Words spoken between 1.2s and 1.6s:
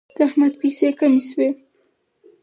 شوې.